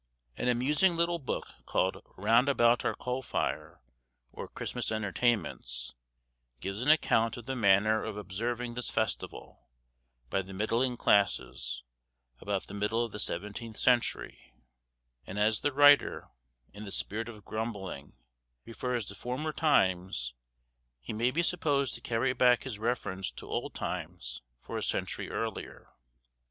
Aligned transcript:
An 0.35 0.47
amusing 0.47 0.95
little 0.95 1.19
book, 1.19 1.47
called 1.67 2.01
'Round 2.17 2.49
about 2.49 2.83
our 2.83 2.95
coal 2.95 3.21
fire, 3.21 3.83
or 4.31 4.47
Christmas 4.47 4.91
Entertainments,' 4.91 5.93
gives 6.59 6.81
an 6.81 6.89
account 6.89 7.37
of 7.37 7.45
the 7.45 7.55
manner 7.55 8.03
of 8.03 8.17
observing 8.17 8.73
this 8.73 8.89
festival, 8.89 9.69
by 10.31 10.41
the 10.41 10.55
middling 10.55 10.97
classes, 10.97 11.83
about 12.39 12.63
the 12.65 12.73
middle 12.73 13.05
of 13.05 13.11
the 13.11 13.19
seventeenth 13.19 13.77
century, 13.77 14.51
and 15.27 15.37
as 15.37 15.61
the 15.61 15.71
writer, 15.71 16.29
in 16.73 16.83
the 16.83 16.89
spirit 16.89 17.29
of 17.29 17.45
grumbling, 17.45 18.13
refers 18.65 19.05
to 19.05 19.13
former 19.13 19.51
times, 19.51 20.33
he 20.99 21.13
may 21.13 21.29
be 21.29 21.43
supposed 21.43 21.93
to 21.93 22.01
carry 22.01 22.33
back 22.33 22.63
his 22.63 22.79
reference 22.79 23.29
to 23.29 23.47
old 23.47 23.75
times 23.75 24.41
for 24.63 24.77
a 24.77 24.81
century 24.81 25.29
earlier. 25.29 25.89